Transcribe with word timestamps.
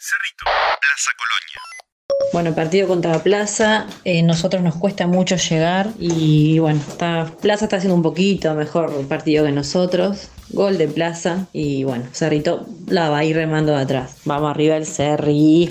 Cerrito, 0.00 0.44
Plaza 0.44 1.10
Colonia. 1.16 1.76
Bueno, 2.32 2.54
partido 2.54 2.88
contra 2.88 3.22
Plaza, 3.22 3.86
eh, 4.04 4.22
nosotros 4.22 4.62
nos 4.62 4.76
cuesta 4.76 5.06
mucho 5.06 5.36
llegar 5.36 5.88
y 5.98 6.58
bueno, 6.58 6.80
está, 6.86 7.30
Plaza 7.40 7.64
está 7.64 7.76
haciendo 7.76 7.94
un 7.94 8.02
poquito 8.02 8.52
mejor 8.54 9.06
partido 9.08 9.44
que 9.44 9.52
nosotros. 9.52 10.28
Gol 10.50 10.78
de 10.78 10.86
Plaza 10.86 11.46
y 11.52 11.84
bueno, 11.84 12.04
Cerrito 12.12 12.66
la 12.88 13.10
va 13.10 13.18
a 13.18 13.24
ir 13.24 13.36
remando 13.36 13.72
de 13.72 13.82
atrás. 13.82 14.18
Vamos 14.24 14.50
arriba 14.50 14.76
el 14.76 14.86
Cerri. 14.86 15.68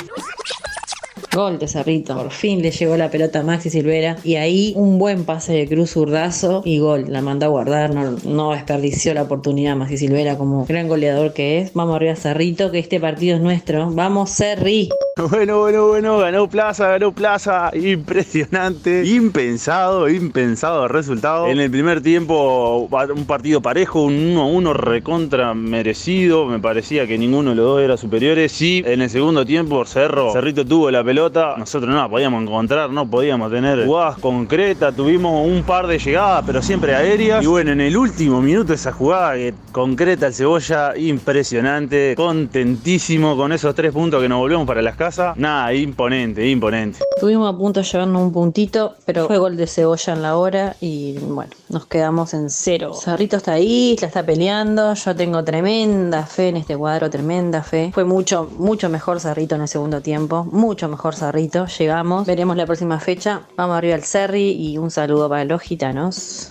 Gol 1.35 1.59
de 1.59 1.67
Cerrito. 1.67 2.15
Por 2.15 2.31
fin 2.31 2.61
le 2.61 2.71
llegó 2.71 2.95
la 2.95 3.11
pelota 3.11 3.41
a 3.41 3.43
Maxi 3.43 3.69
Silvera. 3.69 4.15
Y 4.23 4.35
ahí 4.35 4.71
un 4.77 4.97
buen 4.97 5.25
pase 5.25 5.51
de 5.51 5.67
Cruz 5.67 5.95
Urdazo 5.97 6.61
y 6.63 6.79
gol. 6.79 7.07
La 7.09 7.21
mandó 7.21 7.45
a 7.47 7.49
guardar. 7.49 7.93
No, 7.93 8.15
no 8.23 8.53
desperdició 8.53 9.13
la 9.13 9.23
oportunidad 9.23 9.75
Maxi 9.75 9.97
Silvera 9.97 10.37
como 10.37 10.65
gran 10.65 10.87
goleador 10.87 11.33
que 11.33 11.59
es. 11.59 11.73
Vamos 11.73 11.97
arriba 11.97 12.15
Cerrito, 12.15 12.71
que 12.71 12.79
este 12.79 13.01
partido 13.01 13.35
es 13.35 13.41
nuestro. 13.41 13.91
Vamos 13.91 14.31
Cerri. 14.31 14.89
Bueno, 15.29 15.59
bueno, 15.59 15.87
bueno, 15.87 16.17
ganó 16.17 16.47
Plaza, 16.49 16.89
ganó 16.89 17.13
Plaza, 17.13 17.71
impresionante, 17.73 19.05
impensado, 19.05 20.09
impensado 20.09 20.83
el 20.83 20.89
resultado. 20.89 21.47
En 21.47 21.59
el 21.59 21.71
primer 21.71 22.01
tiempo 22.01 22.89
un 23.15 23.25
partido 23.25 23.61
parejo, 23.61 24.03
un 24.03 24.35
1-1 24.35 24.73
recontra 24.73 25.53
merecido, 25.53 26.45
me 26.47 26.59
parecía 26.59 27.07
que 27.07 27.17
ninguno 27.17 27.51
de 27.51 27.55
los 27.55 27.65
dos 27.65 27.81
era 27.81 27.95
superiores. 27.95 28.51
Sí, 28.51 28.83
en 28.85 29.01
el 29.01 29.09
segundo 29.09 29.45
tiempo 29.45 29.85
Cerro, 29.85 30.33
Cerrito 30.33 30.65
tuvo 30.65 30.91
la 30.91 31.01
pelota, 31.01 31.55
nosotros 31.57 31.89
no 31.89 32.01
la 32.01 32.09
podíamos 32.09 32.43
encontrar, 32.43 32.89
no 32.89 33.09
podíamos 33.09 33.49
tener 33.51 33.85
jugadas 33.85 34.17
concretas, 34.19 34.93
tuvimos 34.95 35.47
un 35.47 35.63
par 35.63 35.87
de 35.87 35.97
llegadas, 35.97 36.43
pero 36.45 36.61
siempre 36.61 36.93
aéreas. 36.93 37.41
Y 37.41 37.47
bueno, 37.47 37.71
en 37.71 37.79
el 37.79 37.95
último 37.95 38.41
minuto 38.41 38.73
esa 38.73 38.91
jugada 38.91 39.35
que 39.35 39.53
concreta 39.71 40.27
el 40.27 40.33
Cebolla, 40.33 40.97
impresionante, 40.97 42.15
contentísimo 42.17 43.37
con 43.37 43.53
esos 43.53 43.73
tres 43.73 43.93
puntos 43.93 44.21
que 44.21 44.27
nos 44.27 44.39
volvemos 44.39 44.67
para 44.67 44.81
las 44.81 44.95
casas 44.95 45.04
Nada, 45.35 45.71
imponente, 45.73 46.47
imponente. 46.47 46.99
Estuvimos 47.15 47.53
a 47.53 47.57
punto 47.57 47.79
de 47.81 47.85
llevarnos 47.85 48.21
un 48.23 48.33
puntito, 48.33 48.95
pero 49.05 49.27
fue 49.27 49.37
gol 49.37 49.55
de 49.55 49.67
cebolla 49.67 50.13
en 50.13 50.21
la 50.23 50.35
hora 50.35 50.75
y 50.81 51.17
bueno, 51.19 51.51
nos 51.69 51.85
quedamos 51.85 52.33
en 52.33 52.49
cero. 52.49 52.93
Cerrito 52.93 53.37
está 53.37 53.53
ahí, 53.53 53.95
la 54.01 54.07
está 54.07 54.25
peleando. 54.25 54.95
Yo 54.95 55.15
tengo 55.15 55.43
tremenda 55.43 56.25
fe 56.25 56.49
en 56.49 56.57
este 56.57 56.75
cuadro, 56.75 57.09
tremenda 57.11 57.61
fe. 57.61 57.91
Fue 57.93 58.03
mucho, 58.03 58.49
mucho 58.57 58.89
mejor 58.89 59.19
Cerrito 59.19 59.53
en 59.55 59.61
el 59.61 59.67
segundo 59.67 60.01
tiempo, 60.01 60.43
mucho 60.45 60.89
mejor 60.89 61.15
Cerrito. 61.15 61.67
Llegamos, 61.67 62.25
veremos 62.25 62.57
la 62.57 62.65
próxima 62.65 62.99
fecha. 62.99 63.41
Vamos 63.55 63.77
arriba 63.77 63.93
al 63.95 64.03
Cerri 64.03 64.53
y 64.53 64.79
un 64.79 64.89
saludo 64.89 65.29
para 65.29 65.45
los 65.45 65.61
gitanos. 65.61 66.49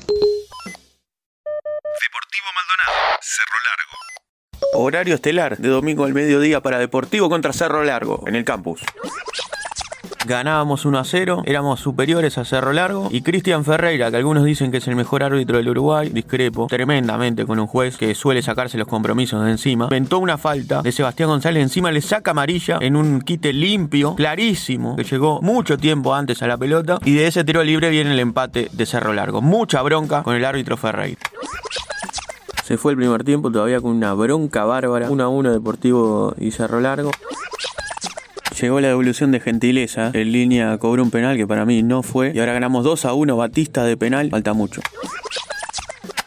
Deportivo 2.07 2.47
Maldonado, 2.55 3.19
Cerro 3.21 3.59
Largo. 3.65 4.24
Horario 4.75 5.15
estelar 5.15 5.57
de 5.57 5.69
domingo 5.69 6.05
al 6.05 6.13
mediodía 6.13 6.61
para 6.61 6.79
Deportivo 6.79 7.31
contra 7.31 7.53
Cerro 7.53 7.85
Largo 7.85 8.25
en 8.27 8.35
el 8.35 8.45
campus. 8.45 8.83
Ganábamos 10.27 10.87
1 10.87 10.99
a 10.99 11.05
0, 11.05 11.43
éramos 11.45 11.81
superiores 11.81 12.39
a 12.39 12.47
Cerro 12.47 12.73
Largo 12.73 13.09
y 13.13 13.21
Cristian 13.21 13.65
Ferreira, 13.65 14.11
que 14.11 14.17
algunos 14.17 14.45
dicen 14.45 14.71
que 14.71 14.79
es 14.79 14.89
el 14.89 14.97
mejor 14.97 15.23
árbitro 15.23 15.59
del 15.59 15.69
Uruguay, 15.69 16.09
discrepo 16.09 16.67
tremendamente 16.67 17.45
con 17.45 17.61
un 17.61 17.67
juez 17.67 17.99
que 17.99 18.15
suele 18.15 18.41
sacarse 18.41 18.79
los 18.79 18.89
compromisos 18.89 19.45
de 19.45 19.51
encima. 19.51 19.85
Inventó 19.85 20.19
una 20.19 20.39
falta 20.39 20.81
de 20.81 20.93
Sebastián 20.93 21.29
González, 21.29 21.63
encima 21.63 21.93
le 21.93 22.01
saca 22.01 22.31
amarilla 22.31 22.79
en 22.81 22.97
un 22.97 23.21
quite 23.21 23.53
limpio, 23.53 24.15
clarísimo, 24.15 24.97
que 24.97 25.05
llegó 25.05 25.43
mucho 25.43 25.77
tiempo 25.77 26.15
antes 26.15 26.43
a 26.43 26.47
la 26.47 26.57
pelota 26.57 26.99
y 27.05 27.15
de 27.15 27.27
ese 27.27 27.45
tiro 27.45 27.63
libre 27.63 27.91
viene 27.91 28.13
el 28.13 28.19
empate 28.19 28.71
de 28.73 28.87
Cerro 28.87 29.13
Largo. 29.13 29.43
Mucha 29.43 29.83
bronca 29.83 30.23
con 30.23 30.35
el 30.35 30.45
árbitro 30.45 30.79
Ferreira. 30.79 31.21
Se 32.65 32.79
fue 32.79 32.93
el 32.93 32.97
primer 32.97 33.25
tiempo 33.25 33.53
todavía 33.53 33.79
con 33.83 33.91
una 33.91 34.15
bronca 34.15 34.65
bárbara. 34.65 35.11
1 35.11 35.23
a 35.23 35.29
1 35.29 35.53
Deportivo 35.53 36.35
y 36.39 36.51
Cerro 36.51 36.81
Largo. 36.81 37.11
Llegó 38.59 38.81
la 38.81 38.89
devolución 38.89 39.33
de 39.33 39.41
gentileza. 39.41 40.11
En 40.15 40.33
línea 40.33 40.79
cobró 40.79 41.03
un 41.03 41.11
penal 41.11 41.37
que 41.37 41.47
para 41.47 41.67
mí 41.67 41.83
no 41.83 42.03
fue. 42.03 42.33
Y 42.35 42.41
ahora 42.41 42.55
ganamos 42.55 42.83
2 42.83 43.05
a 43.05 43.13
1. 43.13 43.37
Batista 43.37 43.85
de 43.85 43.99
penal. 43.99 44.31
Falta 44.31 44.55
mucho. 44.55 44.81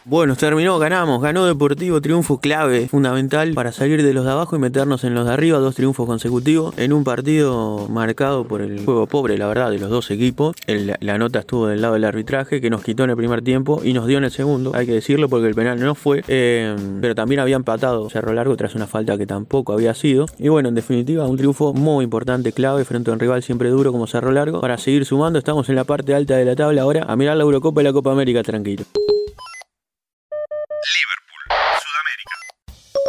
Bueno, 0.08 0.36
terminó, 0.36 0.78
ganamos, 0.78 1.20
ganó 1.20 1.44
Deportivo, 1.44 2.00
triunfo 2.00 2.40
clave, 2.40 2.88
fundamental 2.88 3.52
para 3.52 3.72
salir 3.72 4.02
de 4.02 4.14
los 4.14 4.24
de 4.24 4.30
abajo 4.30 4.56
y 4.56 4.58
meternos 4.58 5.04
en 5.04 5.12
los 5.12 5.26
de 5.26 5.34
arriba, 5.34 5.58
dos 5.58 5.74
triunfos 5.74 6.06
consecutivos, 6.06 6.72
en 6.78 6.94
un 6.94 7.04
partido 7.04 7.86
marcado 7.90 8.44
por 8.44 8.62
el 8.62 8.86
juego 8.86 9.06
pobre, 9.06 9.36
la 9.36 9.46
verdad, 9.48 9.70
de 9.70 9.78
los 9.78 9.90
dos 9.90 10.10
equipos. 10.10 10.56
la 10.66 11.18
nota 11.18 11.40
estuvo 11.40 11.66
del 11.66 11.82
lado 11.82 11.92
del 11.92 12.04
arbitraje, 12.04 12.62
que 12.62 12.70
nos 12.70 12.82
quitó 12.82 13.04
en 13.04 13.10
el 13.10 13.16
primer 13.16 13.42
tiempo 13.42 13.82
y 13.84 13.92
nos 13.92 14.06
dio 14.06 14.16
en 14.16 14.24
el 14.24 14.30
segundo, 14.30 14.72
hay 14.74 14.86
que 14.86 14.94
decirlo 14.94 15.28
porque 15.28 15.46
el 15.46 15.54
penal 15.54 15.78
no 15.78 15.94
fue, 15.94 16.24
eh, 16.26 16.74
pero 17.02 17.14
también 17.14 17.42
había 17.42 17.56
empatado 17.56 18.08
Cerro 18.08 18.32
Largo 18.32 18.56
tras 18.56 18.74
una 18.74 18.86
falta 18.86 19.18
que 19.18 19.26
tampoco 19.26 19.74
había 19.74 19.92
sido. 19.92 20.24
Y 20.38 20.48
bueno, 20.48 20.70
en 20.70 20.74
definitiva, 20.74 21.26
un 21.26 21.36
triunfo 21.36 21.74
muy 21.74 22.04
importante, 22.04 22.52
clave, 22.52 22.86
frente 22.86 23.10
a 23.10 23.12
un 23.12 23.20
rival 23.20 23.42
siempre 23.42 23.68
duro 23.68 23.92
como 23.92 24.06
Cerro 24.06 24.32
Largo. 24.32 24.62
Para 24.62 24.78
seguir 24.78 25.04
sumando, 25.04 25.38
estamos 25.38 25.68
en 25.68 25.74
la 25.74 25.84
parte 25.84 26.14
alta 26.14 26.34
de 26.34 26.46
la 26.46 26.56
tabla 26.56 26.80
ahora, 26.80 27.04
a 27.06 27.14
mirar 27.14 27.36
la 27.36 27.42
Eurocopa 27.42 27.82
y 27.82 27.84
la 27.84 27.92
Copa 27.92 28.10
América 28.10 28.42
tranquilo. 28.42 28.84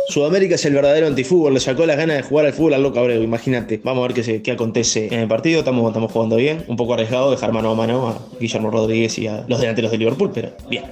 Sudamérica 0.10 0.56
es 0.56 0.66
el 0.66 0.74
verdadero 0.74 1.06
antifútbol, 1.06 1.54
le 1.54 1.60
sacó 1.60 1.86
las 1.86 1.96
ganas 1.96 2.18
de 2.18 2.24
jugar 2.24 2.48
al 2.48 2.54
fútbol 2.54 2.74
al 2.74 2.82
loco 2.82 2.98
Abreu, 2.98 3.22
imagínate. 3.22 3.80
Vamos 3.84 4.04
a 4.04 4.08
ver 4.08 4.16
qué, 4.16 4.24
se, 4.24 4.42
qué 4.42 4.52
acontece 4.52 5.06
en 5.06 5.20
el 5.20 5.28
partido, 5.28 5.60
estamos, 5.60 5.88
estamos 5.88 6.12
jugando 6.12 6.36
bien, 6.36 6.66
un 6.68 6.76
poco 6.76 6.96
arriesgado 6.96 7.30
dejar 7.30 7.54
mano 7.54 7.70
a 7.70 7.76
mano 7.76 8.08
a 8.10 8.20
Guillermo 8.40 8.72
Rodríguez 8.72 9.20
y 9.20 9.28
a 9.28 9.46
los 9.48 9.60
delanteros 9.60 9.92
de 9.92 10.00
Liverpool, 10.00 10.32
pero 10.34 10.50
bien. 10.68 10.86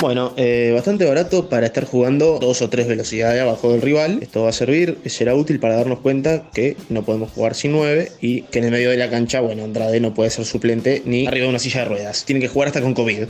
Bueno, 0.00 0.32
eh, 0.36 0.72
bastante 0.74 1.04
barato 1.04 1.48
para 1.48 1.66
estar 1.66 1.84
jugando 1.84 2.38
dos 2.40 2.62
o 2.62 2.68
tres 2.68 2.88
velocidades 2.88 3.42
abajo 3.42 3.72
del 3.72 3.82
rival. 3.82 4.18
Esto 4.22 4.42
va 4.42 4.50
a 4.50 4.52
servir, 4.52 4.98
será 5.06 5.36
útil 5.36 5.60
para 5.60 5.76
darnos 5.76 6.00
cuenta 6.00 6.50
que 6.52 6.76
no 6.88 7.04
podemos 7.04 7.30
jugar 7.30 7.54
sin 7.54 7.72
nueve 7.72 8.10
y 8.20 8.42
que 8.42 8.58
en 8.58 8.66
el 8.66 8.70
medio 8.72 8.90
de 8.90 8.96
la 8.96 9.08
cancha, 9.08 9.40
bueno, 9.40 9.64
Andrade 9.64 10.00
no 10.00 10.14
puede 10.14 10.30
ser 10.30 10.44
suplente 10.44 11.02
ni 11.04 11.26
arriba 11.26 11.44
de 11.44 11.50
una 11.50 11.58
silla 11.58 11.80
de 11.80 11.86
ruedas. 11.86 12.24
Tiene 12.24 12.40
que 12.40 12.48
jugar 12.48 12.68
hasta 12.68 12.80
con 12.80 12.94
COVID. 12.94 13.24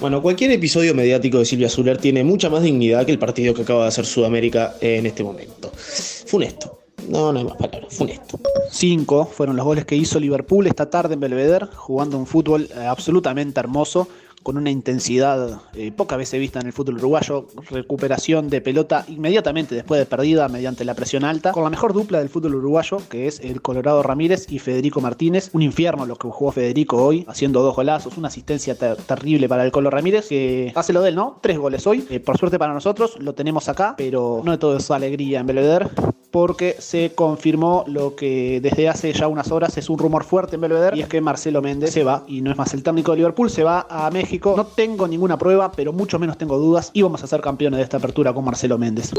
Bueno, 0.00 0.22
cualquier 0.22 0.52
episodio 0.52 0.94
mediático 0.94 1.40
de 1.40 1.44
Silvia 1.44 1.68
Zuller 1.68 1.98
tiene 1.98 2.22
mucha 2.22 2.48
más 2.48 2.62
dignidad 2.62 3.04
que 3.04 3.10
el 3.10 3.18
partido 3.18 3.52
que 3.52 3.62
acaba 3.62 3.82
de 3.82 3.88
hacer 3.88 4.06
Sudamérica 4.06 4.76
en 4.80 5.06
este 5.06 5.24
momento. 5.24 5.72
Funesto. 5.74 6.78
No, 7.08 7.32
no 7.32 7.40
hay 7.40 7.44
más 7.44 7.56
palabras. 7.56 7.96
Funesto. 7.96 8.38
Cinco 8.70 9.24
fueron 9.26 9.56
los 9.56 9.64
goles 9.64 9.84
que 9.84 9.96
hizo 9.96 10.20
Liverpool 10.20 10.68
esta 10.68 10.88
tarde 10.88 11.14
en 11.14 11.20
Belvedere, 11.20 11.66
jugando 11.74 12.16
un 12.16 12.26
fútbol 12.26 12.68
eh, 12.76 12.86
absolutamente 12.86 13.58
hermoso 13.58 14.06
con 14.42 14.56
una 14.56 14.70
intensidad 14.70 15.60
eh, 15.74 15.92
poca 15.92 16.16
vez 16.16 16.32
vista 16.32 16.60
en 16.60 16.66
el 16.66 16.72
fútbol 16.72 16.96
uruguayo, 16.96 17.46
recuperación 17.70 18.48
de 18.48 18.60
pelota 18.60 19.04
inmediatamente 19.08 19.74
después 19.74 19.98
de 19.98 20.06
perdida 20.06 20.48
mediante 20.48 20.84
la 20.84 20.94
presión 20.94 21.24
alta, 21.24 21.52
con 21.52 21.64
la 21.64 21.70
mejor 21.70 21.92
dupla 21.92 22.18
del 22.18 22.28
fútbol 22.28 22.56
uruguayo, 22.56 22.98
que 23.08 23.26
es 23.26 23.40
el 23.40 23.62
Colorado 23.62 24.02
Ramírez 24.02 24.46
y 24.50 24.58
Federico 24.58 25.00
Martínez. 25.00 25.50
Un 25.52 25.62
infierno 25.62 26.06
lo 26.06 26.16
que 26.16 26.28
jugó 26.28 26.52
Federico 26.52 26.96
hoy, 26.96 27.24
haciendo 27.28 27.62
dos 27.62 27.76
golazos, 27.76 28.16
una 28.16 28.28
asistencia 28.28 28.74
terrible 28.74 29.48
para 29.48 29.64
el 29.64 29.72
Colorado 29.72 29.96
Ramírez, 29.96 30.28
que 30.28 30.72
hace 30.74 30.92
lo 30.92 31.02
de 31.02 31.10
él, 31.10 31.14
¿no? 31.14 31.38
Tres 31.42 31.58
goles 31.58 31.86
hoy. 31.86 32.06
Eh, 32.10 32.20
por 32.20 32.38
suerte 32.38 32.58
para 32.58 32.72
nosotros, 32.72 33.16
lo 33.20 33.34
tenemos 33.34 33.68
acá, 33.68 33.94
pero 33.96 34.42
no 34.44 34.52
de 34.52 34.58
todo 34.58 34.76
es 34.76 34.90
alegría 34.90 35.40
en 35.40 35.46
Belvedere 35.46 35.88
porque 36.30 36.76
se 36.78 37.12
confirmó 37.14 37.84
lo 37.86 38.14
que 38.14 38.60
desde 38.60 38.88
hace 38.88 39.12
ya 39.12 39.28
unas 39.28 39.50
horas 39.50 39.76
es 39.78 39.88
un 39.88 39.98
rumor 39.98 40.24
fuerte 40.24 40.56
en 40.56 40.60
Belvedere 40.60 40.96
y 40.96 41.00
es 41.00 41.08
que 41.08 41.20
Marcelo 41.20 41.62
Méndez 41.62 41.92
se 41.92 42.04
va 42.04 42.24
y 42.26 42.40
no 42.42 42.50
es 42.50 42.56
más 42.56 42.74
el 42.74 42.82
técnico 42.82 43.12
de 43.12 43.18
Liverpool, 43.18 43.50
se 43.50 43.64
va 43.64 43.86
a 43.88 44.10
México. 44.10 44.54
No 44.56 44.66
tengo 44.66 45.08
ninguna 45.08 45.38
prueba, 45.38 45.72
pero 45.72 45.92
mucho 45.92 46.18
menos 46.18 46.36
tengo 46.36 46.58
dudas 46.58 46.90
y 46.92 47.02
vamos 47.02 47.22
a 47.22 47.26
ser 47.26 47.40
campeones 47.40 47.78
de 47.78 47.84
esta 47.84 47.96
apertura 47.96 48.32
con 48.32 48.44
Marcelo 48.44 48.78
Méndez. 48.78 49.12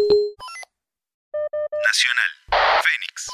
Nacional, 1.87 2.29
Fénix. 2.83 3.27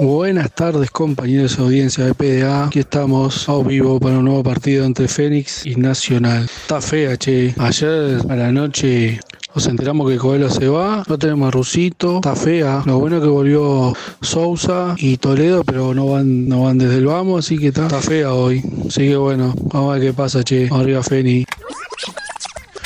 Buenas 0.00 0.52
tardes 0.52 0.90
compañeros 0.90 1.56
de 1.56 1.62
audiencia 1.64 2.04
de 2.06 2.14
PDA, 2.14 2.66
aquí 2.66 2.80
estamos 2.80 3.48
a 3.48 3.58
vivo 3.58 4.00
para 4.00 4.18
un 4.18 4.24
nuevo 4.24 4.42
partido 4.42 4.84
entre 4.84 5.08
Fénix 5.08 5.66
y 5.66 5.76
Nacional. 5.76 6.44
Está 6.44 6.80
fea, 6.80 7.16
che. 7.16 7.54
Ayer 7.58 8.20
a 8.28 8.36
la 8.36 8.52
noche 8.52 9.20
nos 9.56 9.66
enteramos 9.68 10.10
que 10.10 10.18
Coelho 10.18 10.50
se 10.50 10.68
va, 10.68 11.02
no 11.08 11.18
tenemos 11.18 11.48
a 11.48 11.50
Rusito, 11.50 12.16
está 12.16 12.36
fea. 12.36 12.82
Lo 12.84 12.98
bueno 12.98 13.16
es 13.16 13.22
que 13.22 13.28
volvió 13.28 13.94
Sousa 14.20 14.94
y 14.98 15.16
Toledo, 15.16 15.64
pero 15.64 15.94
no 15.94 16.08
van, 16.08 16.46
no 16.46 16.64
van 16.64 16.76
desde 16.76 16.98
el 16.98 17.06
vamos, 17.06 17.46
así 17.46 17.56
que 17.56 17.68
está, 17.68 17.86
está 17.86 18.02
fea 18.02 18.34
hoy. 18.34 18.62
Así 18.86 19.08
que 19.08 19.16
bueno, 19.16 19.54
vamos 19.72 19.90
a 19.90 19.98
ver 19.98 20.08
qué 20.08 20.12
pasa, 20.12 20.44
che. 20.44 20.68
Arriba 20.70 21.02
Feni. 21.02 21.46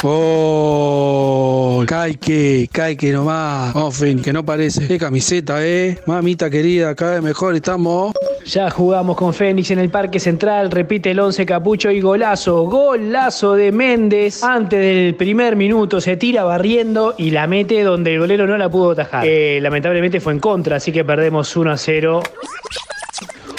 Oh, 0.05 1.83
Caique, 1.89 2.69
Caique 2.71 3.13
nomás. 3.13 3.75
Fin, 3.93 4.23
que 4.23 4.33
no 4.33 4.45
parece. 4.45 4.87
Qué 4.87 4.97
camiseta, 4.97 5.67
eh. 5.67 5.99
Mamita 6.07 6.49
querida, 6.51 6.95
cada 6.95 7.15
vez 7.15 7.23
mejor 7.25 7.57
estamos. 7.57 8.15
Ya 8.51 8.69
jugamos 8.69 9.17
con 9.17 9.33
Fénix 9.33 9.71
en 9.71 9.79
el 9.79 9.91
Parque 9.91 10.19
Central, 10.19 10.73
repite 10.73 11.13
el 11.13 11.21
11 11.21 11.47
Capucho 11.47 11.89
y 11.89 12.01
golazo, 12.01 12.65
golazo 12.65 13.55
de 13.55 13.71
Méndez. 13.71 14.43
Antes 14.43 14.81
del 14.81 15.15
primer 15.15 15.55
minuto 15.55 16.01
se 16.01 16.17
tira 16.17 16.43
barriendo 16.43 17.15
y 17.17 17.31
la 17.31 17.47
mete 17.47 17.81
donde 17.85 18.15
el 18.15 18.19
golero 18.19 18.49
no 18.49 18.59
la 18.59 18.69
pudo 18.69 18.91
atajar. 18.91 19.25
Eh, 19.25 19.61
lamentablemente 19.61 20.19
fue 20.19 20.33
en 20.33 20.41
contra, 20.41 20.79
así 20.79 20.91
que 20.91 21.05
perdemos 21.05 21.57
1 21.57 21.71
a 21.71 21.77
0. 21.77 22.23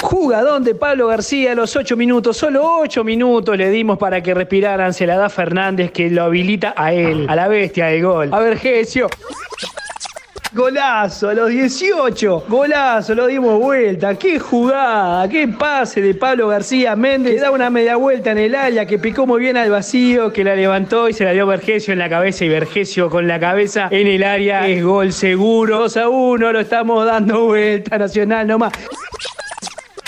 Jugadón 0.01 0.65
de 0.65 0.75
Pablo 0.75 1.07
García 1.07 1.53
a 1.53 1.55
los 1.55 1.73
8 1.73 1.95
minutos, 1.95 2.35
solo 2.35 2.79
8 2.81 3.05
minutos 3.05 3.57
le 3.57 3.69
dimos 3.69 3.97
para 3.97 4.21
que 4.21 4.33
respiraran. 4.33 4.93
Se 4.93 5.07
la 5.07 5.15
da 5.15 5.29
Fernández 5.29 5.93
que 5.93 6.09
lo 6.09 6.23
habilita 6.23 6.73
a 6.75 6.91
él, 6.91 7.27
a 7.29 7.37
la 7.37 7.47
bestia 7.47 7.85
del 7.85 8.03
gol. 8.03 8.29
A 8.33 8.39
ver, 8.41 8.57
Gesio. 8.57 9.07
Golazo 10.53 11.29
a 11.29 11.33
los 11.33 11.49
18. 11.49 12.43
Golazo, 12.49 13.15
lo 13.15 13.27
dimos 13.27 13.57
vuelta. 13.57 14.15
Qué 14.15 14.37
jugada, 14.37 15.29
qué 15.29 15.47
pase 15.47 16.01
de 16.01 16.13
Pablo 16.13 16.49
García 16.49 16.93
Méndez. 16.97 17.35
Que 17.35 17.39
da 17.39 17.51
una 17.51 17.69
media 17.69 17.95
vuelta 17.95 18.31
en 18.31 18.37
el 18.37 18.55
área, 18.55 18.85
que 18.85 18.99
picó 18.99 19.25
muy 19.25 19.39
bien 19.39 19.55
al 19.55 19.69
vacío, 19.69 20.33
que 20.33 20.43
la 20.43 20.53
levantó 20.53 21.07
y 21.07 21.13
se 21.13 21.23
la 21.23 21.31
dio 21.31 21.47
Vergesio 21.47 21.93
en 21.93 21.99
la 21.99 22.09
cabeza. 22.09 22.43
Y 22.43 22.49
Vergesio 22.49 23.09
con 23.09 23.29
la 23.29 23.39
cabeza 23.39 23.87
en 23.91 24.07
el 24.07 24.23
área. 24.23 24.67
Es 24.67 24.83
gol 24.83 25.13
seguro. 25.13 25.79
2 25.79 25.97
a 25.97 26.09
1, 26.09 26.51
lo 26.51 26.59
estamos 26.59 27.05
dando 27.05 27.45
vuelta. 27.45 27.97
Nacional 27.97 28.45
nomás. 28.45 28.73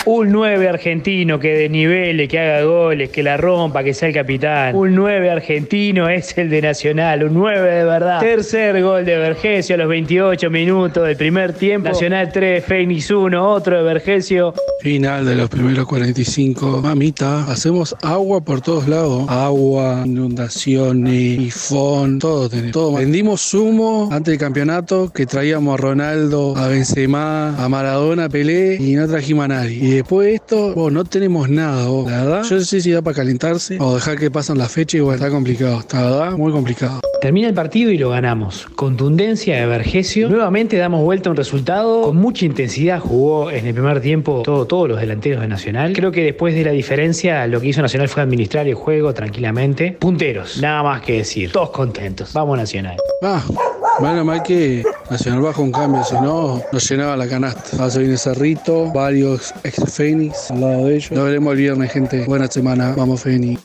Un 0.06 0.32
9 0.32 0.68
argentino 0.68 1.38
que 1.38 1.54
desnivele, 1.54 2.28
que 2.28 2.38
haga 2.38 2.62
goles, 2.64 3.08
que 3.08 3.22
la 3.22 3.38
rompa, 3.38 3.82
que 3.82 3.94
sea 3.94 4.08
el 4.08 4.14
capitán. 4.14 4.76
Un 4.76 4.94
9 4.94 5.30
argentino 5.30 6.10
es 6.10 6.36
el 6.36 6.50
de 6.50 6.60
Nacional, 6.60 7.24
un 7.24 7.32
9 7.32 7.70
de 7.70 7.84
verdad. 7.84 8.20
Tercer 8.20 8.82
gol 8.82 9.06
de 9.06 9.16
Vergesio 9.16 9.76
a 9.76 9.78
los 9.78 9.88
28 9.88 10.50
minutos 10.50 11.06
del 11.06 11.16
primer 11.16 11.54
tiempo. 11.54 11.88
Nacional 11.88 12.30
3, 12.30 12.62
Fénix 12.62 13.10
1, 13.10 13.50
otro 13.50 13.78
de 13.78 13.82
Vergesio. 13.82 14.52
Final 14.80 15.24
de 15.24 15.36
los 15.36 15.48
primeros 15.48 15.86
45. 15.86 16.82
Mamita, 16.82 17.50
hacemos 17.50 17.96
agua 18.02 18.42
por 18.42 18.60
todos 18.60 18.86
lados. 18.86 19.24
Agua, 19.30 20.02
inundaciones, 20.04 21.38
tifón, 21.38 22.18
todo 22.18 22.50
tenemos. 22.50 22.72
Todo. 22.72 22.96
Vendimos 22.96 23.54
humo 23.54 24.10
antes 24.12 24.32
del 24.32 24.38
campeonato 24.38 25.10
que 25.10 25.24
traíamos 25.24 25.78
a 25.78 25.82
Ronaldo, 25.82 26.54
a 26.58 26.68
Benzema, 26.68 27.56
a 27.56 27.68
Maradona, 27.70 28.26
a 28.26 28.28
Pelé 28.28 28.76
y 28.78 28.96
no 28.96 29.08
trajimos 29.08 29.46
a 29.46 29.48
nadie. 29.48 29.93
Después 29.96 30.26
de 30.26 30.34
esto, 30.34 30.74
vos, 30.74 30.92
no 30.92 31.04
tenemos 31.04 31.48
nada, 31.48 31.86
vos. 31.86 32.10
la 32.10 32.24
verdad. 32.24 32.42
Yo 32.44 32.56
no 32.56 32.62
sé 32.62 32.80
si 32.80 32.90
da 32.90 33.02
para 33.02 33.16
calentarse 33.16 33.78
o 33.80 33.94
dejar 33.94 34.18
que 34.18 34.30
pasen 34.30 34.58
las 34.58 34.72
fechas. 34.72 34.94
Igual 34.94 35.16
está 35.16 35.30
complicado, 35.30 35.80
está 35.80 36.02
verdad, 36.02 36.32
muy 36.32 36.52
complicado. 36.52 37.00
Termina 37.20 37.48
el 37.48 37.54
partido 37.54 37.90
y 37.90 37.98
lo 37.98 38.10
ganamos. 38.10 38.66
Contundencia 38.76 39.56
de 39.56 39.66
Vergesio. 39.66 40.28
Nuevamente 40.28 40.76
damos 40.76 41.02
vuelta 41.02 41.30
a 41.30 41.32
un 41.32 41.36
resultado. 41.36 42.02
Con 42.02 42.16
mucha 42.16 42.44
intensidad 42.44 43.00
jugó 43.00 43.50
en 43.50 43.66
el 43.66 43.72
primer 43.72 44.00
tiempo 44.00 44.42
todo, 44.44 44.66
todos 44.66 44.88
los 44.88 45.00
delanteros 45.00 45.40
de 45.40 45.48
Nacional. 45.48 45.92
Creo 45.94 46.12
que 46.12 46.22
después 46.22 46.54
de 46.54 46.64
la 46.64 46.70
diferencia, 46.72 47.46
lo 47.46 47.60
que 47.60 47.68
hizo 47.68 47.80
Nacional 47.80 48.08
fue 48.08 48.22
administrar 48.22 48.68
el 48.68 48.74
juego 48.74 49.14
tranquilamente. 49.14 49.96
Punteros, 49.98 50.60
nada 50.60 50.82
más 50.82 51.02
que 51.02 51.18
decir. 51.18 51.50
Todos 51.52 51.70
contentos. 51.70 52.32
Vamos 52.34 52.58
Nacional. 52.58 52.96
Ah, 53.22 53.42
bueno, 54.00 54.42
que 54.42 54.82
Nacional 55.10 55.42
bajo 55.42 55.62
un 55.62 55.72
cambio, 55.72 56.02
si 56.04 56.14
no, 56.14 56.60
nos 56.72 56.90
llenaba 56.90 57.16
la 57.16 57.28
canasta. 57.28 57.76
Ahora 57.78 57.90
se 57.90 58.00
viene 58.00 58.16
Cerrito, 58.16 58.90
varios 58.92 59.54
ex 59.62 59.92
Fénix 59.92 60.50
al 60.50 60.60
lado 60.60 60.86
de 60.86 60.96
ellos. 60.96 61.12
Nos 61.12 61.24
veremos 61.24 61.52
el 61.52 61.58
viernes, 61.58 61.92
gente. 61.92 62.24
Buena 62.24 62.48
semana. 62.48 62.94
Vamos, 62.96 63.22
Fénix. 63.22 63.60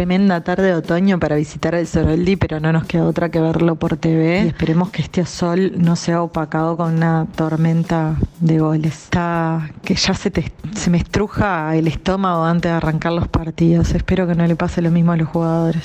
Tremenda 0.00 0.40
tarde 0.40 0.68
de 0.68 0.72
otoño 0.76 1.18
para 1.20 1.36
visitar 1.36 1.74
el 1.74 1.86
Soroldi, 1.86 2.36
pero 2.36 2.58
no 2.58 2.72
nos 2.72 2.86
queda 2.86 3.04
otra 3.04 3.28
que 3.28 3.38
verlo 3.38 3.74
por 3.76 3.98
TV. 3.98 4.44
Y 4.44 4.48
esperemos 4.48 4.88
que 4.88 5.02
este 5.02 5.26
sol 5.26 5.72
no 5.76 5.94
sea 5.94 6.22
opacado 6.22 6.78
con 6.78 6.94
una 6.94 7.26
tormenta 7.36 8.16
de 8.40 8.60
goles. 8.60 8.94
Está 8.94 9.68
que 9.84 9.94
ya 9.96 10.14
se, 10.14 10.30
te- 10.30 10.50
se 10.74 10.88
me 10.88 10.96
estruja 10.96 11.76
el 11.76 11.86
estómago 11.86 12.46
antes 12.46 12.70
de 12.70 12.76
arrancar 12.78 13.12
los 13.12 13.28
partidos. 13.28 13.92
Espero 13.94 14.26
que 14.26 14.34
no 14.34 14.46
le 14.46 14.56
pase 14.56 14.80
lo 14.80 14.90
mismo 14.90 15.12
a 15.12 15.18
los 15.18 15.28
jugadores. 15.28 15.84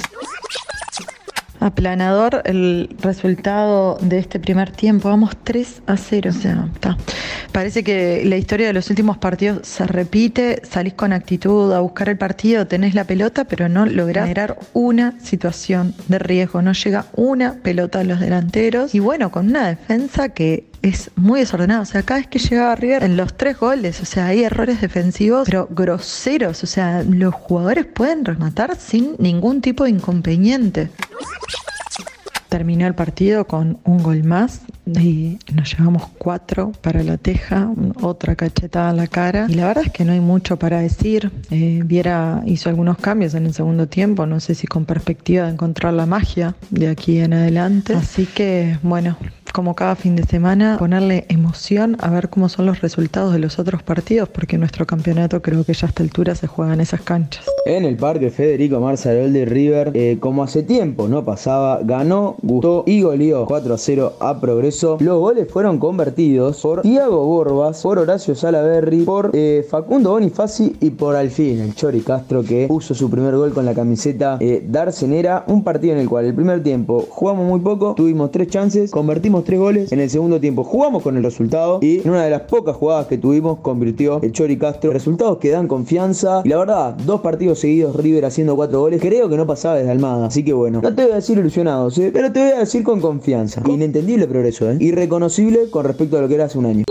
Aplanador 1.60 2.42
el 2.46 2.96
resultado 3.02 3.98
de 4.00 4.20
este 4.20 4.40
primer 4.40 4.72
tiempo. 4.72 5.10
Vamos 5.10 5.32
3 5.44 5.82
a 5.88 5.98
0. 5.98 6.30
O 6.30 6.34
sea, 6.34 6.70
está. 6.74 6.96
Parece 7.56 7.86
que 7.86 8.24
la 8.26 8.36
historia 8.36 8.68
de 8.68 8.74
los 8.74 8.90
últimos 8.90 9.18
partidos 9.18 9.66
se 9.66 9.88
repite. 9.88 10.62
Salís 10.70 10.94
con 10.94 11.14
actitud 11.14 11.72
a 11.72 11.80
buscar 11.80 12.10
el 12.10 12.18
partido, 12.18 12.68
tenés 12.68 12.94
la 12.96 13.06
pelota, 13.06 13.46
pero 13.46 13.70
no 13.70 13.86
lográs 13.86 14.26
generar 14.26 14.60
una 14.74 15.18
situación 15.22 15.96
de 16.10 16.20
riesgo. 16.20 16.62
No 16.62 16.74
llega 16.74 17.06
una 17.14 17.54
pelota 17.54 18.02
a 18.02 18.04
los 18.04 18.20
delanteros. 18.20 18.94
Y 18.94 19.00
bueno, 19.00 19.32
con 19.32 19.48
una 19.48 19.70
defensa 19.70 20.28
que 20.28 20.66
es 20.82 21.12
muy 21.16 21.40
desordenada. 21.40 21.80
O 21.80 21.86
sea, 21.86 22.04
cada 22.04 22.20
vez 22.20 22.28
que 22.28 22.40
llegaba 22.40 22.76
River 22.76 23.06
en 23.06 23.16
los 23.16 23.38
tres 23.38 23.58
goles, 23.58 24.02
o 24.02 24.06
sea, 24.06 24.28
hay 24.28 24.44
errores 24.44 24.82
defensivos, 24.82 25.46
pero 25.46 25.70
groseros. 25.72 26.62
O 26.62 26.68
sea, 26.68 27.04
los 27.04 27.34
jugadores 27.34 27.86
pueden 27.86 28.26
rematar 28.26 28.76
sin 28.76 29.16
ningún 29.18 29.62
tipo 29.62 29.86
de 29.86 29.92
inconveniente. 29.92 30.90
Terminó 32.56 32.88
el 32.88 32.96
partido 32.96 33.48
con 33.48 33.80
un 33.84 34.02
gol 34.02 34.24
más 34.24 34.62
y 34.86 35.40
nos 35.54 35.78
llevamos 35.78 36.04
cuatro 36.18 36.72
para 36.80 37.04
la 37.04 37.18
teja, 37.18 37.70
otra 38.02 38.38
cachetada 38.38 38.92
en 38.92 38.96
la 38.96 39.08
cara. 39.08 39.46
Y 39.50 39.56
la 39.56 39.68
verdad 39.68 39.84
es 39.88 39.92
que 39.92 40.06
no 40.06 40.14
hay 40.14 40.22
mucho 40.22 40.58
para 40.58 40.80
decir. 40.80 41.34
Eh, 41.52 41.82
Viera 41.84 42.44
hizo 42.46 42.70
algunos 42.70 42.98
cambios 42.98 43.34
en 43.34 43.46
el 43.46 43.54
segundo 43.54 43.90
tiempo, 43.90 44.26
no 44.26 44.40
sé 44.40 44.56
si 44.56 44.68
con 44.68 44.86
perspectiva 44.86 45.48
de 45.48 45.52
encontrar 45.52 45.92
la 45.96 46.06
magia 46.06 46.56
de 46.70 46.88
aquí 46.88 47.20
en 47.20 47.34
adelante. 47.34 47.94
Así 47.94 48.26
que, 48.26 48.80
bueno, 48.84 49.18
como 49.56 49.74
cada 49.74 49.96
fin 49.96 50.18
de 50.18 50.24
semana, 50.24 50.76
ponerle 50.78 51.24
emoción 51.30 51.96
a 52.02 52.10
ver 52.10 52.28
cómo 52.28 52.50
son 52.50 52.66
los 52.66 52.82
resultados 52.82 53.32
de 53.32 53.40
los 53.40 53.58
otros 53.58 53.82
partidos, 53.84 54.28
porque 54.28 54.58
nuestro 54.58 54.86
campeonato 54.86 55.42
creo 55.42 55.64
que 55.64 55.74
ya 55.74 55.88
a 55.88 55.90
esta 55.92 56.04
altura 56.04 56.36
se 56.36 56.46
juega 56.46 56.74
en 56.74 56.82
esas 56.82 57.00
canchas. 57.00 57.46
En 57.66 57.86
el 57.86 57.96
parque 57.96 58.32
Federico 58.32 58.82
Marzarol 58.82 59.32
de 59.32 59.46
River, 59.46 59.92
eh, 59.94 60.18
como 60.20 60.44
hace 60.44 60.62
tiempo 60.62 61.08
no 61.08 61.24
pasaba, 61.24 61.80
ganó, 61.84 62.36
gustó 62.42 62.84
y 62.86 63.02
goleó 63.02 63.46
4 63.46 63.74
a 63.74 63.78
0 63.78 64.14
a 64.20 64.42
Progreso. 64.42 64.98
Los 65.00 65.22
goles 65.22 65.48
fueron 65.50 65.80
convertidos 65.80 66.62
por 66.62 66.82
Tiago 66.82 67.26
Borbas, 67.26 67.82
por 67.82 67.98
Horacio 67.98 68.36
Salaberry, 68.36 69.04
por 69.04 69.32
eh, 69.32 69.66
Facundo 69.70 70.12
Bonifaci 70.12 70.76
y 70.82 70.90
por 70.90 71.16
al 71.16 71.30
fin 71.30 71.62
el 71.62 71.74
Chori 71.76 72.02
Castro 72.02 72.44
que 72.44 72.68
puso 72.68 72.94
su 72.94 73.10
primer 73.10 73.38
gol 73.38 73.54
con 73.54 73.64
la 73.64 73.74
camiseta 73.74 74.38
eh, 74.42 74.62
Darcenera. 74.68 75.46
Un 75.48 75.64
partido 75.64 75.94
en 75.94 76.02
el 76.02 76.10
cual 76.10 76.26
el 76.26 76.36
primer 76.36 76.62
tiempo 76.62 77.08
jugamos 77.10 77.48
muy 77.48 77.62
poco, 77.62 77.94
tuvimos 77.96 78.32
tres 78.32 78.50
chances, 78.50 78.92
convertimos 78.92 79.45
tres 79.46 79.60
goles. 79.60 79.92
En 79.92 80.00
el 80.00 80.10
segundo 80.10 80.40
tiempo 80.40 80.64
jugamos 80.64 81.02
con 81.04 81.16
el 81.16 81.24
resultado 81.24 81.80
y 81.82 82.02
en 82.02 82.10
una 82.10 82.24
de 82.24 82.30
las 82.30 82.42
pocas 82.42 82.76
jugadas 82.76 83.08
que 83.08 83.18
tuvimos 83.18 83.60
convirtió 83.60 84.22
el 84.22 84.32
Chori 84.32 84.58
Castro. 84.58 84.92
Resultados 84.92 85.38
que 85.38 85.50
dan 85.50 85.68
confianza 85.68 86.42
y 86.44 86.50
la 86.50 86.58
verdad, 86.58 86.96
dos 87.06 87.22
partidos 87.22 87.60
seguidos 87.60 87.96
River 87.96 88.26
haciendo 88.26 88.56
cuatro 88.56 88.82
goles, 88.82 89.00
creo 89.02 89.30
que 89.30 89.38
no 89.38 89.48
pasaba 89.48 89.76
desde 89.76 89.92
Almada. 89.92 90.28
Así 90.28 90.44
que 90.44 90.54
bueno, 90.54 90.82
no 90.82 90.94
te 90.94 91.04
voy 91.04 91.12
a 91.14 91.16
decir 91.16 91.38
ilusionados, 91.38 91.98
¿eh? 91.98 92.12
pero 92.14 92.32
te 92.32 92.42
voy 92.42 92.52
a 92.52 92.60
decir 92.60 92.84
con 92.84 93.00
confianza. 93.00 93.62
Inentendible 93.68 94.28
progreso, 94.28 94.70
¿eh? 94.72 94.78
irreconocible 94.80 95.70
con 95.70 95.86
respecto 95.86 96.18
a 96.18 96.22
lo 96.22 96.28
que 96.28 96.36
era 96.36 96.46
hace 96.46 96.58
un 96.58 96.66
año. 96.66 96.84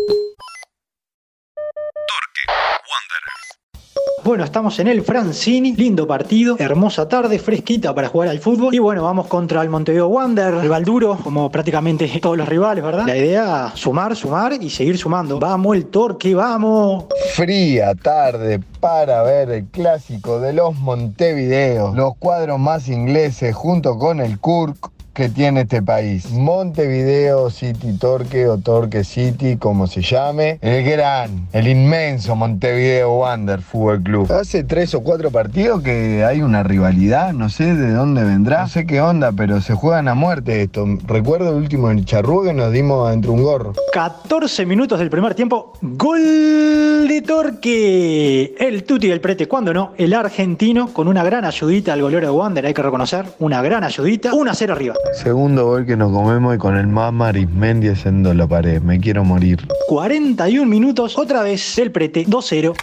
Bueno, 4.25 4.43
estamos 4.43 4.79
en 4.79 4.89
el 4.89 5.03
Francini, 5.03 5.77
lindo 5.77 6.07
partido, 6.07 6.57
hermosa 6.59 7.07
tarde, 7.07 7.39
fresquita 7.39 7.95
para 7.95 8.09
jugar 8.09 8.31
al 8.31 8.39
fútbol. 8.39 8.75
Y 8.75 8.79
bueno, 8.79 9.03
vamos 9.03 9.27
contra 9.27 9.61
el 9.61 9.69
Montevideo 9.69 10.09
Wander, 10.09 10.55
rival 10.63 10.83
duro, 10.83 11.19
como 11.23 11.51
prácticamente 11.51 12.11
todos 12.23 12.39
los 12.39 12.49
rivales, 12.49 12.83
¿verdad? 12.83 13.07
La 13.07 13.19
idea, 13.19 13.73
sumar, 13.75 14.17
sumar 14.17 14.55
y 14.55 14.71
seguir 14.71 14.97
sumando. 14.97 15.39
Vamos 15.39 15.77
el 15.77 15.89
torque, 15.89 16.35
vamos. 16.35 17.05
Fría 17.35 17.95
tarde 17.95 18.61
para 18.81 19.23
ver 19.25 19.51
el 19.51 19.67
clásico 19.67 20.41
de 20.41 20.55
los 20.55 20.75
Montevideos, 20.75 21.95
los 21.95 22.17
cuadros 22.17 22.59
más 22.59 22.89
ingleses 22.89 23.55
junto 23.55 23.99
con 23.99 24.21
el 24.21 24.41
Kurk 24.41 24.94
que 25.15 25.29
tiene 25.29 25.63
este 25.63 25.81
país. 25.81 26.31
Montevideo 26.31 27.49
City 27.49 27.97
Torque 27.99 28.49
o 28.49 28.59
Torque 28.59 29.05
City, 29.05 29.57
como 29.57 29.87
se 29.87 30.03
llame. 30.03 30.59
El 30.61 30.85
gran, 30.85 31.47
el 31.53 31.69
inmenso 31.69 32.35
Montevideo 32.35 33.19
Wander 33.19 33.63
Fútbol 33.63 34.03
Club. 34.03 34.33
Hace 34.33 34.65
tres 34.65 34.95
o 34.95 35.03
cuatro 35.03 35.31
partidos 35.31 35.83
que 35.83 36.25
hay 36.25 36.43
una 36.43 36.65
rivalidad, 36.65 37.33
no 37.33 37.49
sé 37.49 37.75
de 37.75 37.93
dónde 37.93 38.25
vendrá, 38.25 38.63
no 38.63 38.69
sé 38.69 38.87
qué 38.87 39.01
onda, 39.01 39.33
pero 39.33 39.61
se 39.61 39.75
juegan 39.75 40.09
a 40.09 40.15
muerte 40.15 40.63
esto. 40.63 40.85
Recuerdo 41.07 41.51
el 41.51 41.57
último 41.57 41.91
en 41.91 42.05
Charrúa 42.05 42.45
que 42.45 42.53
nos 42.53 42.73
dimos 42.73 43.13
entre 43.13 43.31
un 43.31 43.43
gorro. 43.43 43.73
14 43.93 44.67
minutos 44.67 44.99
del 44.99 45.11
primer 45.11 45.35
tiempo, 45.35 45.73
gol 45.81 47.07
de 47.09 47.23
Torque. 47.23 48.55
El 48.59 48.83
Tuti 48.85 49.09
del 49.09 49.21
Prete, 49.21 49.47
cuando 49.47 49.73
no, 49.73 49.93
el 49.97 50.13
argentino 50.13 50.93
con 50.93 51.07
una 51.07 51.23
gran 51.23 51.45
ayudita 51.45 51.93
al 51.93 52.03
golero 52.03 52.27
de 52.27 52.33
Wander, 52.33 52.67
hay 52.67 52.75
que 52.75 52.83
reconocer, 52.83 53.27
una 53.39 53.63
gran 53.63 53.85
ayudita, 53.85 54.35
1 54.35 54.51
a 54.51 54.55
0 54.55 54.73
arriba. 54.73 54.95
Segundo 55.13 55.67
gol 55.67 55.87
que 55.87 55.97
nos 55.97 56.13
comemos 56.13 56.55
y 56.55 56.59
con 56.59 56.77
el 56.77 56.87
Mama 56.87 57.29
Arismendi 57.29 57.89
haciendo 57.89 58.35
la 58.35 58.47
pared. 58.47 58.83
Me 58.83 58.99
quiero 58.99 59.25
morir. 59.25 59.67
41 59.89 60.69
minutos, 60.69 61.17
otra 61.19 61.43
vez 61.43 61.79
el 61.79 61.91
Prete, 61.91 62.27
2-0. 62.27 62.75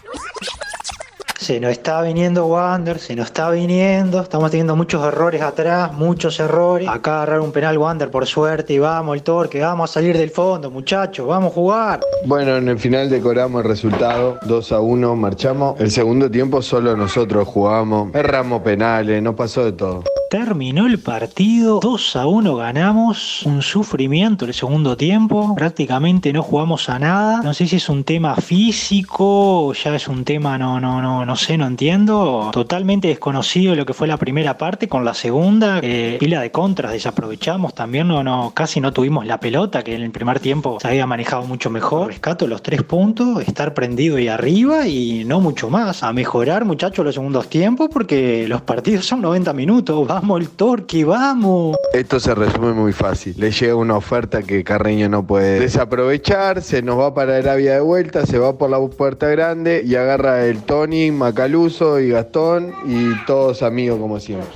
Se 1.41 1.59
nos 1.59 1.71
está 1.71 2.01
viniendo 2.03 2.45
Wander, 2.45 2.99
se 2.99 3.15
nos 3.15 3.25
está 3.25 3.49
viniendo. 3.49 4.21
Estamos 4.21 4.51
teniendo 4.51 4.75
muchos 4.75 5.03
errores 5.03 5.41
atrás, 5.41 5.91
muchos 5.91 6.39
errores. 6.39 6.87
Acá 6.87 7.15
agarrar 7.15 7.39
un 7.39 7.51
penal 7.51 7.79
Wander 7.79 8.11
por 8.11 8.27
suerte 8.27 8.73
y 8.73 8.79
vamos 8.79 9.15
el 9.15 9.23
torque, 9.23 9.59
vamos 9.59 9.89
a 9.89 9.93
salir 9.93 10.15
del 10.15 10.29
fondo, 10.29 10.69
muchachos, 10.69 11.27
vamos 11.27 11.51
a 11.51 11.55
jugar. 11.55 11.99
Bueno, 12.27 12.57
en 12.57 12.69
el 12.69 12.77
final 12.77 13.09
decoramos 13.09 13.63
el 13.63 13.67
resultado, 13.67 14.37
2 14.45 14.71
a 14.71 14.79
1, 14.81 15.15
marchamos. 15.15 15.79
El 15.81 15.89
segundo 15.89 16.29
tiempo 16.29 16.61
solo 16.61 16.95
nosotros 16.95 17.47
jugamos, 17.47 18.13
erramos 18.13 18.61
penales, 18.61 19.21
nos 19.23 19.33
pasó 19.33 19.65
de 19.65 19.71
todo. 19.71 20.03
Terminó 20.31 20.87
el 20.87 20.97
partido, 20.97 21.81
2 21.81 22.15
a 22.15 22.25
1 22.25 22.55
ganamos, 22.55 23.43
un 23.43 23.61
sufrimiento 23.61 24.45
el 24.45 24.53
segundo 24.53 24.95
tiempo, 24.95 25.53
prácticamente 25.55 26.31
no 26.31 26.41
jugamos 26.41 26.87
a 26.87 26.99
nada, 26.99 27.41
no 27.43 27.53
sé 27.53 27.67
si 27.67 27.75
es 27.75 27.89
un 27.89 28.05
tema 28.05 28.37
físico 28.37 29.67
o 29.67 29.73
ya 29.73 29.93
es 29.93 30.07
un 30.07 30.23
tema 30.23 30.57
no, 30.57 30.79
no, 30.79 31.01
no, 31.01 31.25
no 31.25 31.35
sé, 31.35 31.57
no 31.57 31.67
entiendo. 31.67 32.49
Totalmente 32.53 33.09
desconocido 33.09 33.75
lo 33.75 33.85
que 33.85 33.93
fue 33.93 34.07
la 34.07 34.15
primera 34.15 34.57
parte 34.57 34.87
con 34.87 35.03
la 35.03 35.13
segunda. 35.13 35.81
Eh, 35.83 36.15
pila 36.17 36.39
de 36.39 36.49
contras, 36.49 36.93
desaprovechamos 36.93 37.73
también, 37.73 38.07
no, 38.07 38.23
no, 38.23 38.53
casi 38.55 38.79
no 38.79 38.93
tuvimos 38.93 39.25
la 39.25 39.37
pelota, 39.37 39.83
que 39.83 39.95
en 39.95 40.01
el 40.01 40.11
primer 40.11 40.39
tiempo 40.39 40.77
se 40.79 40.87
había 40.87 41.05
manejado 41.05 41.43
mucho 41.43 41.69
mejor. 41.69 42.07
Rescato 42.07 42.47
los 42.47 42.63
tres 42.63 42.83
puntos, 42.83 43.45
estar 43.45 43.73
prendido 43.73 44.17
y 44.17 44.29
arriba 44.29 44.87
y 44.87 45.25
no 45.25 45.41
mucho 45.41 45.69
más. 45.69 46.03
A 46.03 46.13
mejorar, 46.13 46.63
muchachos, 46.63 47.03
los 47.03 47.15
segundos 47.15 47.49
tiempos 47.49 47.89
porque 47.91 48.47
los 48.47 48.61
partidos 48.61 49.05
son 49.05 49.19
90 49.19 49.51
minutos. 49.51 50.07
Vamos 50.07 50.20
el 50.21 50.49
torque, 50.49 51.03
vamos. 51.03 51.75
Esto 51.93 52.19
se 52.19 52.35
resume 52.35 52.73
muy 52.73 52.93
fácil. 52.93 53.33
Le 53.37 53.51
llega 53.51 53.75
una 53.75 53.95
oferta 53.95 54.43
que 54.43 54.63
Carreño 54.63 55.09
no 55.09 55.25
puede 55.25 55.59
desaprovechar, 55.59 56.61
se 56.61 56.81
nos 56.81 56.99
va 56.99 57.13
para 57.13 57.37
Arabia 57.37 57.73
de 57.73 57.79
vuelta, 57.81 58.25
se 58.25 58.37
va 58.37 58.57
por 58.57 58.69
la 58.69 58.79
puerta 58.79 59.27
grande 59.27 59.81
y 59.85 59.95
agarra 59.95 60.45
el 60.45 60.61
Tony, 60.63 61.11
Macaluso 61.11 61.99
y 61.99 62.09
Gastón 62.09 62.73
y 62.85 63.15
todos 63.25 63.63
amigos 63.63 63.99
como 63.99 64.19
siempre. 64.19 64.47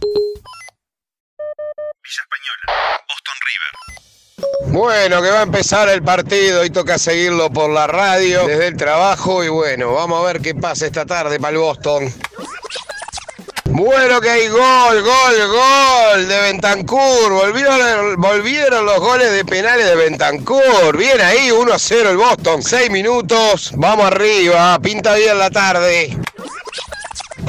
Villa 2.03 2.21
Española, 2.21 3.01
Boston 3.09 3.35
River. 4.69 4.77
Bueno, 4.77 5.21
que 5.21 5.31
va 5.31 5.39
a 5.39 5.43
empezar 5.43 5.89
el 5.89 6.03
partido 6.03 6.63
y 6.63 6.69
toca 6.69 6.97
seguirlo 6.99 7.49
por 7.49 7.69
la 7.69 7.87
radio 7.87 8.45
desde 8.45 8.67
el 8.67 8.77
trabajo 8.77 9.43
y 9.43 9.49
bueno, 9.49 9.93
vamos 9.93 10.21
a 10.21 10.27
ver 10.27 10.41
qué 10.41 10.53
pasa 10.53 10.85
esta 10.85 11.05
tarde 11.05 11.39
para 11.39 11.53
el 11.53 11.57
Boston. 11.57 12.03
Bueno 13.77 14.21
que 14.21 14.29
hay 14.29 14.47
gol, 14.47 15.03
gol, 15.03 15.47
gol 15.51 16.27
de 16.29 16.41
Bentancur. 16.43 17.29
Volvieron, 17.29 18.15
volvieron 18.21 18.85
los 18.85 19.01
goles 19.01 19.33
de 19.33 19.43
penales 19.43 19.85
de 19.85 19.95
Bentancur. 19.97 20.95
Bien 20.97 21.19
ahí, 21.19 21.51
1 21.51 21.73
a 21.73 21.77
0 21.77 22.11
el 22.11 22.15
Boston. 22.15 22.63
6 22.63 22.89
minutos. 22.89 23.73
Vamos 23.75 24.05
arriba. 24.05 24.79
Pinta 24.79 25.15
bien 25.15 25.37
la 25.37 25.49
tarde. 25.49 26.17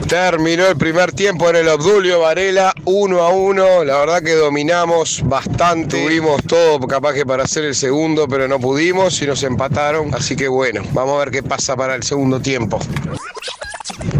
Terminó 0.08 0.66
el 0.66 0.76
primer 0.76 1.12
tiempo 1.12 1.48
en 1.48 1.56
el 1.56 1.68
Obdulio 1.68 2.18
Varela, 2.18 2.74
1 2.84 3.22
a 3.22 3.28
1. 3.28 3.84
La 3.84 3.98
verdad 3.98 4.20
que 4.20 4.34
dominamos 4.34 5.20
bastante. 5.24 6.02
Tuvimos 6.02 6.42
todo 6.42 6.80
capaz 6.88 7.14
que 7.14 7.24
para 7.24 7.44
hacer 7.44 7.64
el 7.64 7.76
segundo, 7.76 8.26
pero 8.26 8.48
no 8.48 8.58
pudimos 8.58 9.22
y 9.22 9.26
nos 9.26 9.44
empataron. 9.44 10.12
Así 10.12 10.34
que 10.34 10.48
bueno, 10.48 10.82
vamos 10.92 11.14
a 11.14 11.18
ver 11.20 11.30
qué 11.30 11.44
pasa 11.44 11.76
para 11.76 11.94
el 11.94 12.02
segundo 12.02 12.40
tiempo. 12.40 12.80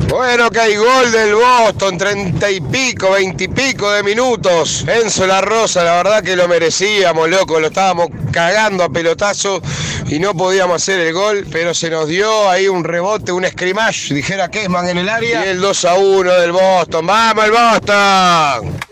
Bueno, 0.08 0.50
que 0.50 0.60
hay 0.60 0.76
gol 0.76 1.10
del 1.10 1.34
Boston, 1.34 1.98
treinta 1.98 2.50
y 2.50 2.60
pico, 2.60 3.10
veinte 3.10 3.44
y 3.44 3.48
pico 3.48 3.90
de 3.90 4.02
minutos. 4.02 4.84
Enzo 4.86 5.26
La 5.26 5.40
Rosa, 5.40 5.82
la 5.82 5.96
verdad 5.96 6.22
que 6.22 6.36
lo 6.36 6.46
merecíamos, 6.46 7.28
loco, 7.28 7.58
lo 7.58 7.66
estábamos 7.66 8.08
cagando 8.32 8.84
a 8.84 8.88
pelotazo 8.88 9.60
y 10.06 10.18
no 10.20 10.34
podíamos 10.34 10.76
hacer 10.76 11.00
el 11.00 11.12
gol, 11.12 11.46
pero 11.50 11.74
se 11.74 11.90
nos 11.90 12.06
dio 12.06 12.48
ahí 12.48 12.68
un 12.68 12.84
rebote, 12.84 13.32
un 13.32 13.44
scrimmage, 13.44 14.14
dijera 14.14 14.48
Kesman 14.48 14.88
en 14.88 14.98
el 14.98 15.08
área. 15.08 15.44
Y 15.44 15.48
el 15.48 15.60
2 15.60 15.84
a 15.84 15.94
1 15.94 16.32
del 16.34 16.52
Boston. 16.52 17.06
¡Vamos 17.06 17.44
el 17.44 17.50
Boston! 17.50 18.85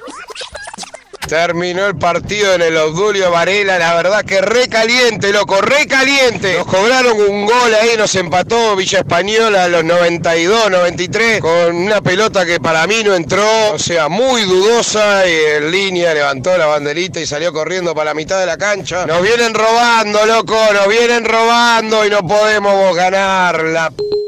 Terminó 1.35 1.87
el 1.89 1.97
partido 1.97 2.55
en 2.55 2.63
el 2.63 2.77
Obdulio 2.77 3.29
Varela, 3.33 3.77
la 3.77 3.97
verdad 3.97 4.25
que 4.25 4.41
re 4.41 4.69
caliente, 4.69 5.33
loco, 5.33 5.61
re 5.61 5.89
caliente. 5.89 6.57
Nos 6.57 6.65
cobraron 6.69 7.21
un 7.21 7.45
gol 7.45 7.75
ahí, 7.75 7.97
nos 7.99 8.15
empató 8.15 8.77
Villa 8.77 9.01
Española 9.01 9.65
a 9.65 9.69
los 9.69 9.83
92, 9.83 10.71
93, 10.71 11.41
con 11.41 11.75
una 11.75 12.01
pelota 12.01 12.47
que 12.47 12.61
para 12.61 12.87
mí 12.87 13.03
no 13.03 13.17
entró, 13.17 13.45
o 13.73 13.79
sea, 13.81 14.09
muy 14.09 14.43
dudosa, 14.43 15.27
y 15.27 15.35
en 15.57 15.73
línea 15.73 16.15
levantó 16.15 16.57
la 16.57 16.67
banderita 16.67 17.19
y 17.19 17.27
salió 17.27 17.53
corriendo 17.53 17.97
para 17.97 18.11
la 18.11 18.15
mitad 18.15 18.39
de 18.39 18.47
la 18.47 18.57
cancha. 18.57 19.05
Nos 19.05 19.21
vienen 19.21 19.55
robando, 19.55 20.25
loco, 20.27 20.57
nos 20.73 20.87
vienen 20.87 21.25
robando 21.25 22.07
y 22.07 22.11
no 22.11 22.21
podemos 22.25 22.95
ganar 22.95 23.61
la... 23.65 23.91
p- 23.91 24.24